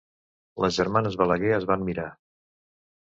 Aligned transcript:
Les 0.63 0.79
germanes 0.79 1.17
Balaguer 1.23 1.53
es 1.59 1.69
van 1.73 1.85
mirar. 1.91 2.09